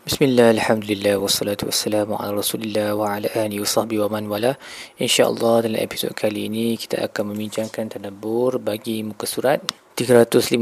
[0.00, 4.56] Bismillah, Alhamdulillah, wassalatu wassalamu ala rasulillah wa ala alihi wa sahbihi wa man wala.
[4.96, 9.60] InsyaAllah dalam episod kali ini kita akan membincangkan tadabur bagi muka surat
[10.00, 10.56] 356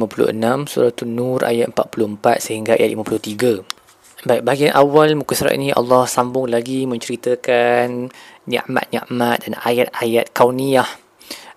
[0.67, 6.51] Surah Nur ayat 44 sehingga ayat 53 Baik, bahagian awal muka surat ini Allah sambung
[6.51, 8.11] lagi menceritakan
[8.51, 10.91] ni'mat-ni'mat dan ayat-ayat kauniyah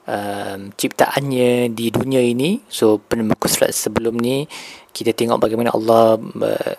[0.06, 2.62] um, ciptaannya di dunia ini.
[2.70, 4.46] So pada muka surat sebelum ni
[4.94, 6.74] kita tengok bagaimana Allah uh,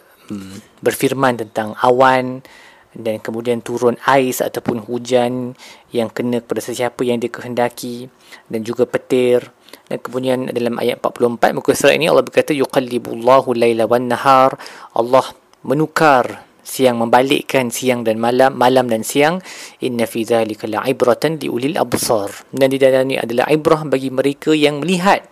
[0.84, 2.44] Berfirman tentang awan
[2.92, 5.56] dan kemudian turun ais ataupun hujan
[5.96, 8.12] yang kena kepada sesiapa yang dikehendaki
[8.52, 9.48] dan juga petir.
[9.88, 14.60] Dan kemudian dalam ayat 44 muka surat ini Allah berkata yuqallibullahu laila wan nahar.
[14.92, 15.24] Allah
[15.64, 19.40] menukar siang membalikkan siang dan malam malam dan siang.
[19.80, 22.28] Inna fi dzalika la'ibratan liulil absar.
[22.52, 25.24] Dan di dalam ini adalah ibrah bagi mereka yang melihat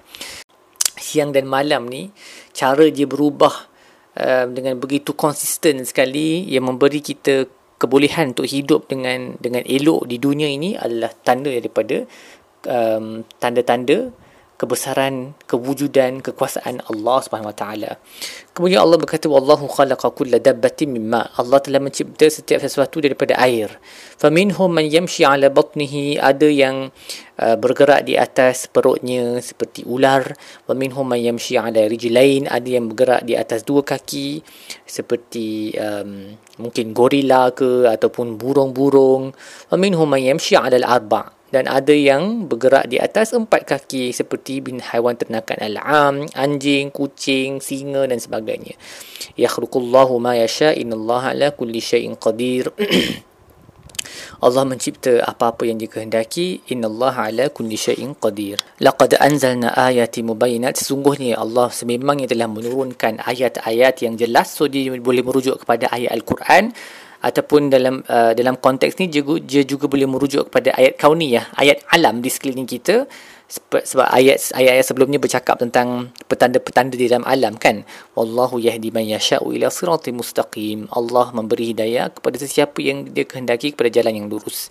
[1.01, 2.13] siang dan malam ni
[2.53, 3.70] cara dia berubah
[4.21, 7.49] uh, dengan begitu konsisten sekali yang memberi kita
[7.81, 12.05] kebolehan untuk hidup dengan dengan elok di dunia ini adalah tanda daripada
[12.69, 14.13] um, tanda-tanda
[14.61, 17.91] kebesaran kewujudan kekuasaan Allah Subhanahu Wa Taala.
[18.53, 21.33] Kemudian Allah berkata wallahu khalaqa kulla dabbatin mimma.
[21.41, 23.73] Allah telah mencipta setiap sesuatu daripada air.
[24.21, 26.93] Faminhum man yamshi ala batnihi ada yang
[27.41, 30.37] uh, bergerak di atas perutnya seperti ular.
[30.69, 34.45] Wa minhum man yamshi ala rijlain ada yang bergerak di atas dua kaki
[34.85, 39.33] seperti um, mungkin gorila ke ataupun burung-burung.
[39.73, 44.63] Wa minhum man yamshi ala al-arba' dan ada yang bergerak di atas empat kaki seperti
[44.63, 48.79] bin haiwan ternakan al-am, anjing, kucing, singa dan sebagainya.
[49.35, 52.71] Yakhluqullahu ma yasha innallaha ala kulli syai'in qadir.
[54.41, 61.37] Allah mencipta apa-apa yang dikehendaki innallaha ala kulli syai'in qadir laqad anzalna ayati mubayyinat sesungguhnya
[61.37, 66.73] Allah sememangnya telah menurunkan ayat-ayat yang jelas so dia boleh merujuk kepada ayat al-Quran
[67.21, 71.85] ataupun dalam uh, dalam konteks ni juga dia juga boleh merujuk kepada ayat kauniyah ayat
[71.93, 73.05] alam di sekeliling kita
[73.51, 77.83] sebab ayat ayat sebelumnya bercakap tentang petanda-petanda di dalam alam kan?
[78.15, 80.87] Wallahu yahdi man yasha'u ila siratal mustaqim.
[80.95, 84.71] Allah memberi hidayah kepada sesiapa yang dia kehendaki kepada jalan yang lurus.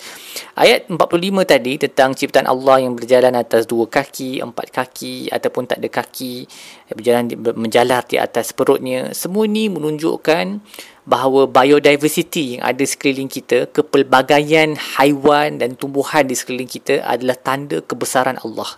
[0.55, 0.95] Ayat 45
[1.43, 6.47] tadi tentang ciptaan Allah yang berjalan atas dua kaki empat kaki ataupun tak ada kaki
[6.95, 7.27] berjalan
[7.59, 10.63] menjalar di atas perutnya semua ini menunjukkan
[11.09, 17.81] bahawa biodiversity yang ada sekeliling kita, kepelbagaian haiwan dan tumbuhan di sekeliling kita adalah tanda
[17.81, 18.69] kebesaran Allah.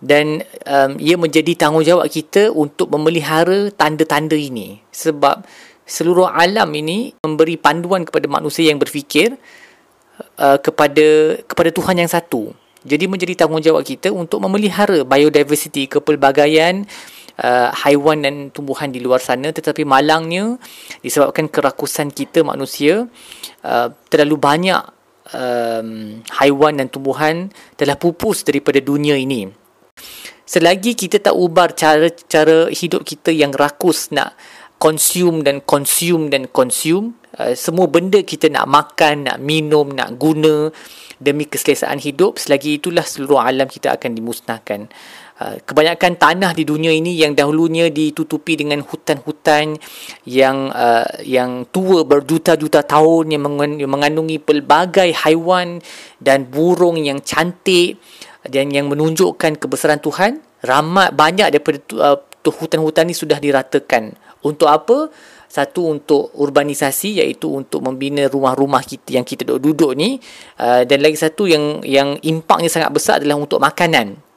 [0.00, 4.80] Dan um, ia menjadi tanggungjawab kita untuk memelihara tanda-tanda ini.
[4.88, 5.44] Sebab
[5.84, 9.36] seluruh alam ini memberi panduan kepada manusia yang berfikir
[10.40, 12.56] uh, kepada kepada Tuhan yang satu.
[12.86, 16.86] Jadi menjadi tanggungjawab kita untuk memelihara biodiversity, kepelbagaian
[17.42, 19.50] uh, haiwan dan tumbuhan di luar sana.
[19.50, 20.58] Tetapi malangnya
[21.02, 23.06] disebabkan kerakusan kita manusia
[23.66, 24.82] uh, terlalu banyak
[25.34, 29.50] um, haiwan dan tumbuhan telah pupus daripada dunia ini.
[30.48, 34.32] Selagi kita tak ubah cara-cara hidup kita yang rakus nak
[34.80, 40.68] consume dan consume dan consume uh, semua benda kita nak makan nak minum nak guna
[41.18, 44.86] demi keselesaan hidup selagi itulah seluruh alam kita akan dimusnahkan.
[45.38, 49.78] Uh, kebanyakan tanah di dunia ini yang dahulunya ditutupi dengan hutan-hutan
[50.26, 53.46] yang uh, yang tua berjuta-juta tahun yang
[53.86, 55.78] mengandungi pelbagai haiwan
[56.18, 58.02] dan burung yang cantik
[58.42, 62.18] dan yang menunjukkan kebesaran Tuhan ramai banyak daripada uh,
[62.50, 64.14] hutan-hutan ini sudah diratakan.
[64.42, 65.10] Untuk apa
[65.48, 70.20] satu untuk urbanisasi iaitu untuk membina rumah-rumah kita yang kita duduk-duduk ni.
[70.60, 74.28] Uh, dan lagi satu yang yang impaknya sangat besar adalah untuk makanan.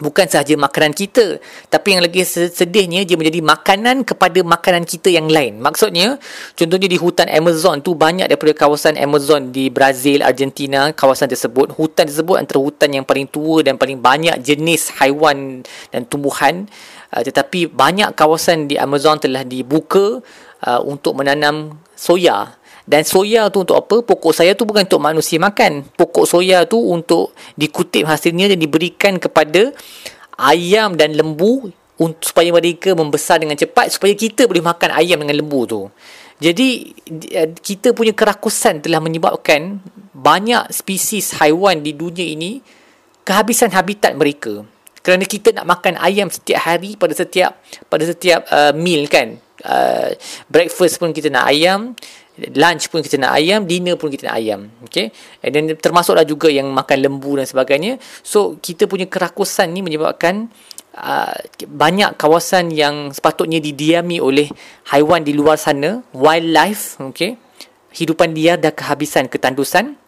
[0.00, 1.36] Bukan sahaja makanan kita
[1.68, 5.60] tapi yang lagi sedihnya dia menjadi makanan kepada makanan kita yang lain.
[5.60, 6.16] Maksudnya
[6.56, 12.08] contohnya di hutan Amazon tu banyak daripada kawasan Amazon di Brazil Argentina kawasan tersebut hutan
[12.08, 15.60] tersebut antara hutan yang paling tua dan paling banyak jenis haiwan
[15.92, 16.64] dan tumbuhan.
[17.12, 20.24] Uh, tetapi banyak kawasan di Amazon telah dibuka
[20.64, 24.02] uh, untuk menanam soya dan soya tu untuk apa?
[24.02, 25.86] Pokok soya tu bukan untuk manusia makan.
[25.94, 29.70] Pokok soya tu untuk dikutip hasilnya dan diberikan kepada
[30.34, 31.70] ayam dan lembu
[32.02, 35.86] untuk supaya mereka membesar dengan cepat supaya kita boleh makan ayam dengan lembu tu.
[36.42, 36.96] Jadi
[37.30, 39.78] eh, kita punya kerakusan telah menyebabkan
[40.10, 42.58] banyak spesies haiwan di dunia ini
[43.22, 44.66] kehabisan habitat mereka.
[45.04, 49.38] Kerana kita nak makan ayam setiap hari pada setiap pada setiap uh, meal kan.
[49.60, 50.16] Uh,
[50.48, 51.92] breakfast pun kita nak ayam,
[52.56, 54.60] lunch pun kita nak ayam, dinner pun kita nak ayam.
[54.88, 55.12] Okay.
[55.44, 58.00] And then termasuklah juga yang makan lembu dan sebagainya.
[58.24, 60.48] So, kita punya kerakusan ni menyebabkan
[60.96, 61.36] uh,
[61.68, 64.48] banyak kawasan yang sepatutnya didiami oleh
[64.90, 67.36] haiwan di luar sana, wildlife, okay,
[67.94, 69.98] hidupan dia dah kehabisan ketandusan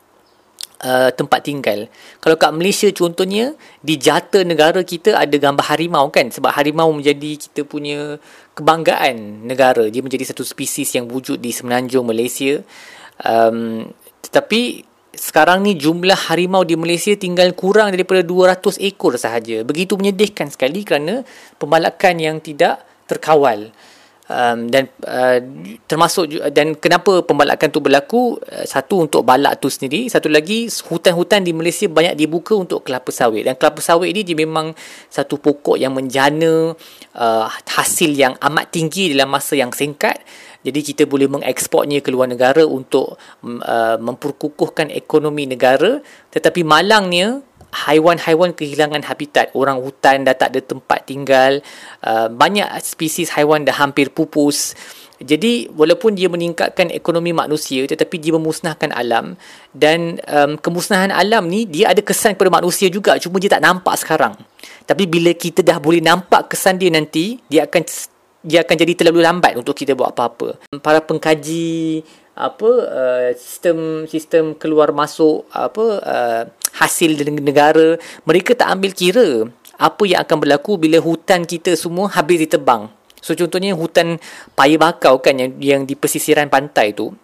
[0.83, 1.87] uh, tempat tinggal.
[2.23, 7.39] Kalau kat Malaysia contohnya di jata negara kita ada gambar harimau kan sebab harimau menjadi
[7.39, 8.19] kita punya
[8.53, 9.89] kebanggaan negara.
[9.89, 12.61] Dia menjadi satu spesies yang wujud di semenanjung Malaysia.
[13.23, 13.89] Um,
[14.23, 19.61] tetapi sekarang ni jumlah harimau di Malaysia tinggal kurang daripada 200 ekor sahaja.
[19.65, 21.21] Begitu menyedihkan sekali kerana
[21.61, 23.69] pembalakan yang tidak terkawal
[24.33, 25.39] um, dan uh,
[25.85, 28.41] termasuk dan kenapa pembalakan tu berlaku?
[28.41, 33.13] Uh, satu untuk balak tu sendiri satu lagi hutan-hutan di Malaysia banyak dibuka untuk kelapa
[33.13, 33.45] sawit.
[33.45, 34.73] Dan kelapa sawit ini dia memang
[35.13, 36.73] satu pokok yang menjana
[37.15, 40.17] uh, hasil yang amat tinggi dalam masa yang singkat.
[40.63, 45.99] Jadi kita boleh mengekspornya ke luar negara untuk uh, memperkukuhkan ekonomi negara.
[46.31, 47.43] Tetapi malangnya
[47.73, 49.51] haiwan-haiwan kehilangan habitat.
[49.57, 51.61] Orang hutan dah tak ada tempat tinggal
[52.07, 54.75] uh, banyak spesies haiwan dah hampir pupus.
[55.23, 59.39] Jadi walaupun dia meningkatkan ekonomi manusia tetapi dia memusnahkan alam.
[59.71, 63.17] Dan um, kemusnahan alam ni dia ada kesan kepada manusia juga.
[63.23, 64.35] Cuma dia tak nampak sekarang.
[64.83, 67.83] Tapi bila kita dah boleh nampak kesan dia nanti dia akan
[68.43, 70.59] dia akan jadi terlalu lambat untuk kita buat apa-apa.
[70.83, 72.03] Para pengkaji
[72.33, 76.43] apa uh, sistem sistem keluar masuk apa uh,
[76.81, 79.29] hasil negara mereka tak ambil kira
[79.79, 82.91] apa yang akan berlaku bila hutan kita semua habis ditebang.
[83.23, 84.19] So contohnya hutan
[84.59, 87.15] paya bakau kan yang yang di pesisiran pantai tu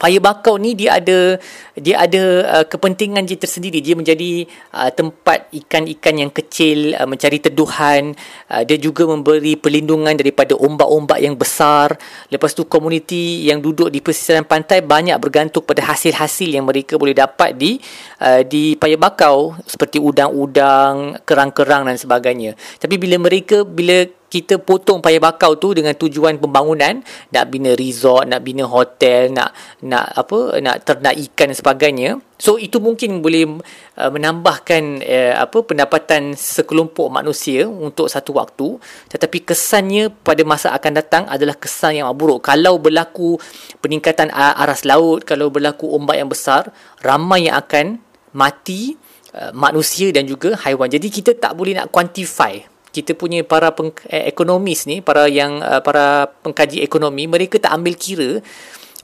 [0.00, 1.36] paya bakau ni dia ada
[1.76, 3.84] dia ada uh, kepentingan dia tersendiri.
[3.84, 8.16] Dia menjadi uh, tempat ikan-ikan yang kecil uh, mencari teduhan.
[8.48, 12.00] Uh, dia juga memberi perlindungan daripada ombak-ombak yang besar.
[12.32, 17.12] Lepas tu komuniti yang duduk di pesisiran pantai banyak bergantung pada hasil-hasil yang mereka boleh
[17.12, 17.76] dapat di
[18.24, 22.56] uh, di paya bakau seperti udang-udang kerang-kerang dan sebagainya.
[22.80, 27.02] Tapi bila mereka bila kita potong payah bakau tu dengan tujuan pembangunan.
[27.34, 29.50] Nak bina resort nak bina hotel nak
[29.82, 32.10] nak apa nak ternak ikan dan sebagainya.
[32.38, 33.58] So itu mungkin boleh
[33.98, 38.78] uh, menambahkan uh, apa pendapatan sekelompok manusia untuk satu waktu.
[39.10, 42.46] Tetapi kesannya pada masa akan datang adalah kesan yang buruk.
[42.46, 43.36] Kalau berlaku
[43.82, 46.70] peningkatan aras laut kalau berlaku ombak yang besar
[47.02, 47.98] ramai yang akan
[48.30, 48.94] mati
[49.34, 50.86] uh, manusia dan juga haiwan.
[50.86, 55.62] Jadi kita tak boleh nak quantify kita punya para peng, eh, ekonomis ni para yang
[55.62, 58.30] uh, para pengkaji ekonomi mereka tak ambil kira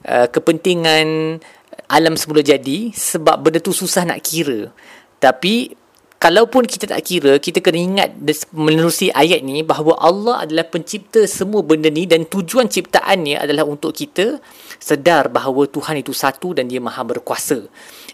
[0.07, 1.39] uh, kepentingan
[1.87, 4.71] alam semula jadi sebab benda tu susah nak kira.
[5.17, 5.71] Tapi
[6.17, 8.09] kalaupun kita tak kira kita kena ingat
[8.51, 13.93] menerusi ayat ni bahawa Allah adalah pencipta semua benda ni dan tujuan ciptaannya adalah untuk
[13.95, 14.41] kita
[14.81, 17.65] sedar bahawa Tuhan itu satu dan dia maha berkuasa.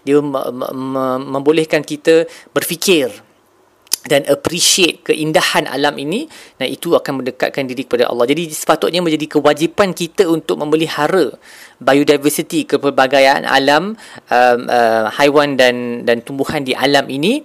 [0.04, 3.33] Dia membolehkan kita berfikir
[4.04, 6.28] dan appreciate keindahan alam ini
[6.60, 8.28] dan itu akan mendekatkan diri kepada Allah.
[8.28, 11.32] Jadi sepatutnya menjadi kewajipan kita untuk memelihara
[11.80, 13.96] biodiversity kepelbagaian alam
[14.28, 17.44] um, uh, haiwan dan dan tumbuhan di alam ini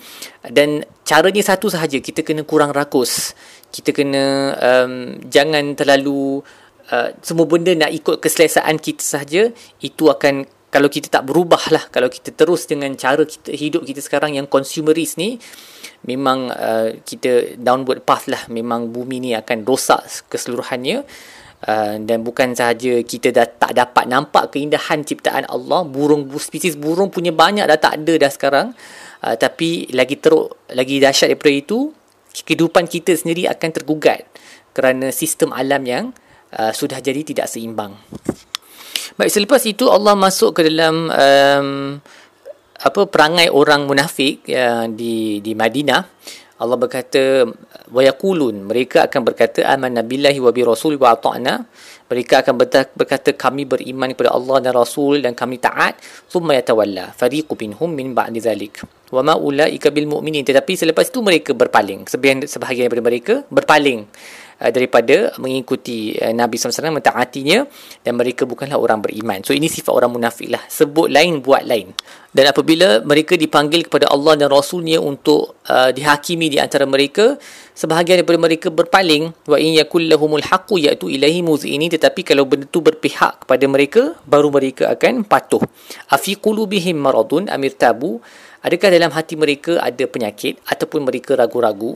[0.51, 3.39] dan caranya satu sahaja kita kena kurang rakus.
[3.71, 6.43] Kita kena um, jangan terlalu
[6.91, 11.85] uh, semua benda nak ikut keselesaan kita sahaja itu akan kalau kita tak berubah lah
[11.89, 15.41] kalau kita terus dengan cara kita hidup kita sekarang yang consumerist ni
[16.07, 21.03] memang uh, kita downward path lah memang bumi ni akan rosak keseluruhannya.
[21.59, 27.11] Uh, dan bukan sahaja kita dah tak dapat nampak keindahan ciptaan Allah burung spesies burung
[27.11, 28.67] punya banyak dah tak ada dah sekarang.
[29.19, 31.91] Uh, tapi lagi teruk lagi dahsyat daripada itu
[32.47, 34.23] kehidupan kita sendiri akan tergugat
[34.71, 36.05] kerana sistem alam yang
[36.55, 37.99] uh, sudah jadi tidak seimbang
[39.19, 41.99] Baik selepas itu Allah masuk ke dalam um,
[42.79, 46.07] apa perangai orang munafik ya, di di Madinah.
[46.59, 47.43] Allah berkata
[47.91, 48.03] wa
[48.67, 51.67] mereka akan berkata amanna billahi wa bi rasul wa ata'na.
[52.07, 52.55] Mereka akan
[52.95, 55.99] berkata kami beriman kepada Allah dan Rasul dan kami taat.
[56.31, 60.47] Thumma yatawalla fariqu minhum min ba'di zalik wa ma ulaika bil mu'minin.
[60.47, 62.07] Tetapi selepas itu mereka berpaling.
[62.11, 64.07] Sebahagian daripada mereka berpaling
[64.61, 67.65] uh, daripada mengikuti uh, Nabi SAW mentaatinya
[68.03, 69.43] dan mereka bukanlah orang beriman.
[69.47, 70.63] So ini sifat orang munafik lah.
[70.67, 71.95] Sebut lain, buat lain.
[72.29, 77.41] Dan apabila mereka dipanggil kepada Allah dan Rasulnya untuk uh, dihakimi di antara mereka,
[77.79, 82.67] sebahagian daripada mereka berpaling wa in yakul lahumul haqqu yatu ilaihi muzini tetapi kalau benda
[82.67, 85.63] tu berpihak kepada mereka baru mereka akan patuh
[86.11, 88.19] afi qulubihim maradun amir tabu
[88.67, 91.95] adakah dalam hati mereka ada penyakit ataupun mereka ragu-ragu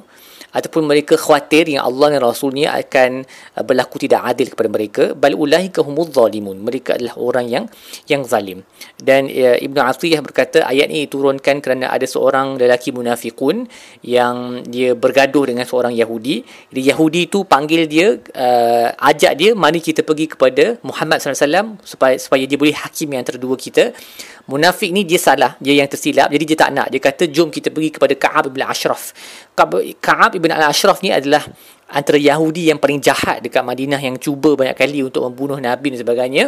[0.52, 3.24] ataupun mereka khawatir yang Allah dan Rasulnya akan
[3.56, 5.04] uh, berlaku tidak adil kepada mereka.
[5.16, 6.60] Bal ulaika humuz zalimun.
[6.60, 7.64] Mereka adalah orang yang
[8.06, 8.62] yang zalim.
[9.00, 13.66] Dan uh, Ibnu Athiyah berkata ayat ini diturunkan kerana ada seorang lelaki munafikun
[14.04, 16.44] yang dia bergaduh dengan seorang Yahudi.
[16.70, 22.20] Jadi Yahudi itu panggil dia uh, ajak dia mari kita pergi kepada Muhammad SAW supaya
[22.20, 23.96] supaya dia boleh hakim yang antara dua kita.
[24.42, 25.54] Munafik ni dia salah.
[25.62, 26.26] Dia yang tersilap.
[26.34, 26.90] Jadi dia tak nak.
[26.90, 29.14] Dia kata jom kita pergi kepada Ka'ab ibn Ashraf.
[29.54, 31.46] Ka'ab ibn Ashraf ni adalah
[31.92, 36.02] antara Yahudi yang paling jahat dekat Madinah yang cuba banyak kali untuk membunuh Nabi dan
[36.02, 36.44] sebagainya.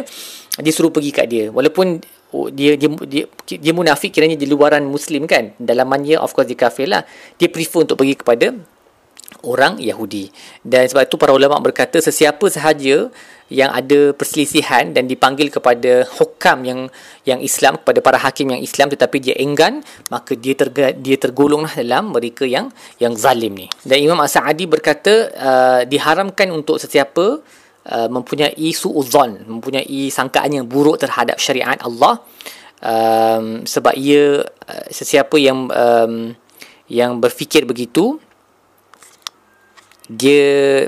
[0.59, 1.45] Dia suruh pergi kat dia.
[1.53, 2.03] Walaupun
[2.35, 5.55] oh, dia, dia dia dia munafik kiranya di luaran muslim kan.
[5.61, 7.07] Dalamannya of course dia kafir lah.
[7.39, 8.51] Dia prefer untuk pergi kepada
[9.45, 10.33] orang Yahudi.
[10.65, 13.13] Dan sebab itu para ulama berkata sesiapa sahaja
[13.53, 16.79] yang ada perselisihan dan dipanggil kepada hukam yang
[17.29, 21.69] yang Islam kepada para hakim yang Islam tetapi dia enggan maka dia terga, dia tergolonglah
[21.77, 23.69] dalam mereka yang yang zalim ni.
[23.85, 27.25] Dan Imam As-Sa'di berkata uh, diharamkan untuk sesiapa
[27.85, 32.25] uh, mempunyai suudzon mempunyai sangkaan yang buruk terhadap syariat Allah
[32.81, 36.33] um, sebab ia uh, sesiapa yang um,
[36.89, 38.17] yang berfikir begitu
[40.05, 40.85] dia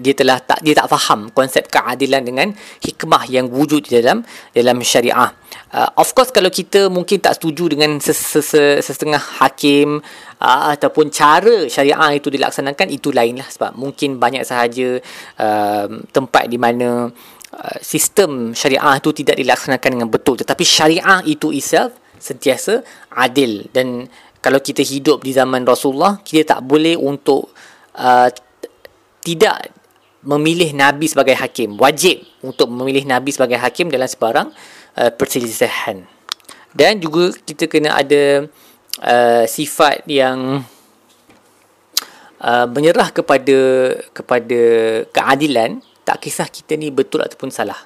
[0.00, 2.48] dia telah tak dia tak faham konsep keadilan dengan
[2.80, 4.24] hikmah yang wujud di dalam
[4.56, 5.30] dalam syariah.
[5.70, 10.02] Uh, of course kalau kita mungkin tak setuju dengan sesetengah hakim
[10.42, 13.46] uh, ataupun cara syariah itu dilaksanakan itu lainlah.
[13.46, 14.98] Sebab mungkin banyak sahaja
[15.38, 17.06] uh, tempat di mana
[17.54, 20.40] uh, sistem syariah itu tidak dilaksanakan dengan betul.
[20.40, 22.82] Tetapi syariah itu itself sentiasa
[23.14, 23.68] adil.
[23.70, 24.08] Dan
[24.40, 27.52] kalau kita hidup di zaman Rasulullah kita tak boleh untuk
[28.00, 28.28] uh,
[29.20, 29.79] tidak
[30.20, 31.76] memilih Nabi sebagai hakim.
[31.80, 34.48] Wajib untuk memilih Nabi sebagai hakim dalam sebarang
[35.00, 36.04] uh, perselisihan.
[36.70, 38.46] Dan juga kita kena ada
[39.02, 40.62] uh, sifat yang
[42.40, 43.58] uh, menyerah kepada
[44.14, 44.60] kepada
[45.10, 47.78] keadilan tak kisah kita ni betul ataupun salah.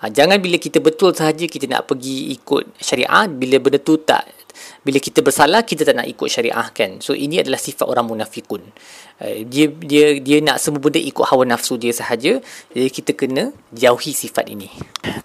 [0.00, 4.26] Uh, jangan bila kita betul sahaja kita nak pergi ikut syariah bila benda tu tak
[4.80, 7.00] bila kita bersalah kita tak nak ikut syariah kan?
[7.04, 8.64] So ini adalah sifat orang munafikun.
[9.20, 12.40] Uh, dia dia dia nak semua benda ikut hawa nafsu dia sahaja
[12.72, 14.72] jadi kita kena jauhi sifat ini.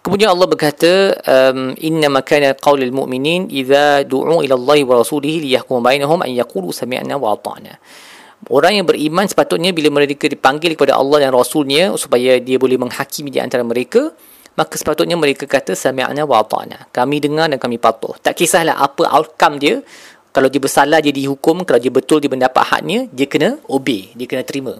[0.03, 5.79] Kemudian Allah berkata um, inna makana qaulil mu'minin idza du'u ila Allah wa rasulihi liyahkum
[5.81, 7.79] bainahum an yaqulu sami'na wa ata'na.
[8.45, 13.33] Orang yang beriman sepatutnya bila mereka dipanggil kepada Allah dan Rasulnya supaya dia boleh menghakimi
[13.33, 14.13] di antara mereka,
[14.55, 16.87] maka sepatutnya mereka kata sami'na wa ata'na.
[16.95, 18.15] Kami dengar dan kami patuh.
[18.23, 19.75] Tak kisahlah apa outcome dia.
[20.31, 24.27] Kalau dia bersalah dia dihukum, kalau dia betul dia mendapat haknya, dia kena obey, dia
[24.27, 24.75] kena terima.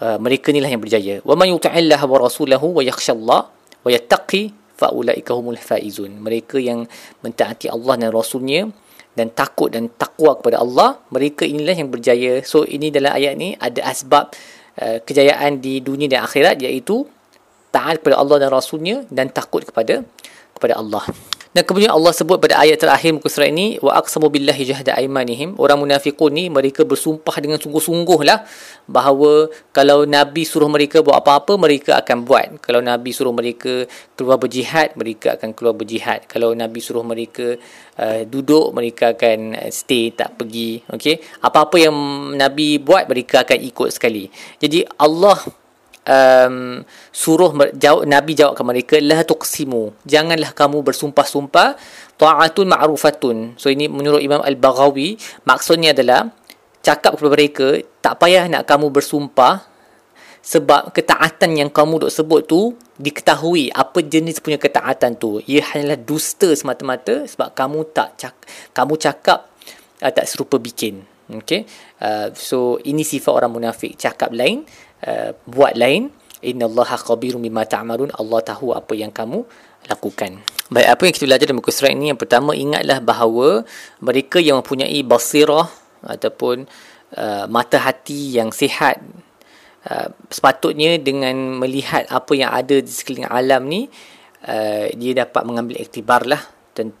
[0.00, 1.20] Uh, mereka inilah yang berjaya.
[1.24, 6.20] Wa man yuti'illah wa rasulahu wa yakhshallah wa yattaqi fa ulaika humul faizun.
[6.20, 6.84] Mereka yang
[7.24, 8.68] mentaati Allah dan Rasulnya
[9.16, 12.44] dan takut dan takwa kepada Allah, mereka inilah yang berjaya.
[12.44, 14.36] So ini dalam ayat ni ada asbab
[14.80, 17.08] uh, kejayaan di dunia dan akhirat iaitu
[17.76, 20.00] taat kepada Allah dan Rasulnya dan takut kepada
[20.56, 21.04] kepada Allah.
[21.56, 25.56] Dan kemudian Allah sebut pada ayat terakhir muka surat ini wa aqsamu billahi jahda aymanihim.
[25.56, 28.44] Orang munafiqun ni mereka bersumpah dengan sungguh-sungguh lah
[28.84, 32.60] bahawa kalau nabi suruh mereka buat apa-apa mereka akan buat.
[32.60, 33.88] Kalau nabi suruh mereka
[34.20, 36.28] keluar berjihad mereka akan keluar berjihad.
[36.28, 37.56] Kalau nabi suruh mereka
[37.96, 40.84] uh, duduk mereka akan stay tak pergi.
[40.92, 41.40] Okey?
[41.40, 41.96] Apa-apa yang
[42.36, 44.28] nabi buat mereka akan ikut sekali.
[44.60, 45.40] Jadi Allah
[46.06, 50.06] um, suruh jawab, Nabi jawab kepada mereka la tuqsimu.
[50.06, 51.76] Janganlah kamu bersumpah-sumpah
[52.16, 53.36] ta'atun ma'rufatun.
[53.60, 56.30] So ini menurut Imam Al-Baghawi maksudnya adalah
[56.80, 57.66] cakap kepada mereka
[57.98, 59.66] tak payah nak kamu bersumpah
[60.46, 65.42] sebab ketaatan yang kamu duk sebut tu diketahui apa jenis punya ketaatan tu.
[65.42, 68.34] Ia hanyalah dusta semata-mata sebab kamu tak cak,
[68.70, 69.50] kamu cakap
[69.98, 71.02] uh, tak serupa bikin.
[71.26, 71.66] Okay,
[71.98, 73.98] uh, so ini sifat orang munafik.
[73.98, 74.62] Cakap lain
[75.04, 76.08] Uh, buat lain
[76.40, 78.12] innallaha khabirun bima ta'malun.
[78.16, 79.44] Allah tahu apa yang kamu
[79.88, 80.40] lakukan.
[80.66, 82.10] Baik apa yang kita belajar dalam muka surat ini?
[82.10, 83.62] Yang pertama ingatlah bahawa
[84.02, 85.70] mereka yang mempunyai basirah
[86.02, 86.66] ataupun
[87.14, 88.98] uh, mata hati yang sihat
[89.86, 93.86] uh, sepatutnya dengan melihat apa yang ada di sekeliling alam ni
[94.46, 96.42] uh, dia dapat mengambil iktibar lah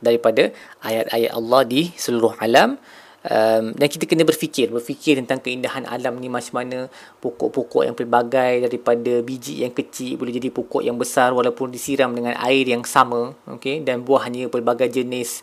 [0.00, 2.80] daripada ayat-ayat Allah di seluruh alam
[3.24, 6.92] um, dan kita kena berfikir berfikir tentang keindahan alam ni macam mana
[7.24, 12.36] pokok-pokok yang pelbagai daripada biji yang kecil boleh jadi pokok yang besar walaupun disiram dengan
[12.42, 13.82] air yang sama okey?
[13.86, 15.42] Dan buahnya pelbagai jenis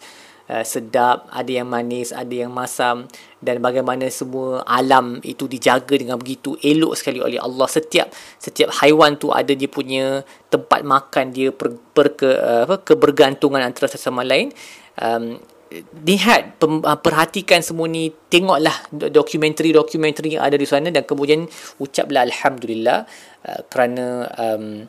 [0.50, 3.08] uh, sedap ada yang manis ada yang masam.
[3.44, 7.68] Dan bagaimana semua alam itu dijaga dengan begitu elok sekali oleh Allah.
[7.68, 12.80] Setiap setiap haiwan tu ada dia punya tempat makan dia per, per ke, uh, apa
[12.84, 14.52] kebergantungan antara satu sama lain.
[15.00, 15.42] Um,
[16.06, 21.50] lihat uh, perhatikan semua ni tengoklah dokumentari-dokumentari yang ada di sana dan kemudian
[21.82, 23.10] ucaplah alhamdulillah
[23.48, 24.86] uh, kerana um,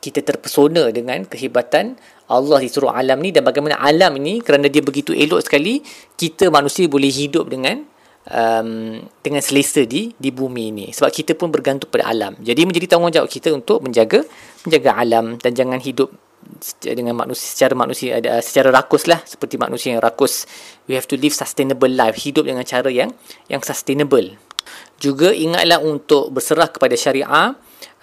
[0.00, 1.96] kita terpesona dengan kehebatan
[2.28, 5.84] Allah di seluruh alam ni dan bagaimana alam ini kerana dia begitu elok sekali
[6.16, 7.84] kita manusia boleh hidup dengan
[8.28, 12.36] um, dengan selesa di di bumi ini sebab kita pun bergantung pada alam.
[12.40, 14.24] Jadi menjadi tanggungjawab kita untuk menjaga
[14.64, 16.12] menjaga alam dan jangan hidup
[16.80, 20.48] dengan manusia secara manusia ada secara rakus lah seperti manusia yang rakus.
[20.88, 23.12] We have to live sustainable life hidup dengan cara yang
[23.52, 24.36] yang sustainable.
[24.96, 27.52] Juga ingatlah untuk berserah kepada syariah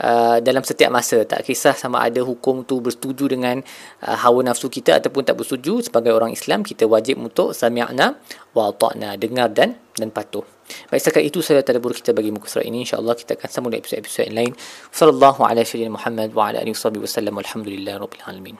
[0.01, 1.25] uh, dalam setiap masa.
[1.25, 3.65] Tak kisah sama ada hukum tu bersetuju dengan
[4.05, 5.81] uh, hawa nafsu kita ataupun tak bersetuju.
[5.89, 8.21] Sebagai orang Islam kita wajib untuk sami'na
[8.53, 10.45] wa ta'na dengar dan dan patuh
[10.89, 12.83] Baik setakat itu saya tadabbur kita bagi muka surat ini.
[12.83, 14.53] Insyaallah kita akan sambung di episod-episod lain.
[14.91, 17.33] Sallallahu alaihi wasallam Muhammad wa ala alihi wasallam.
[17.37, 18.55] Walhamdulillah rabbil alamin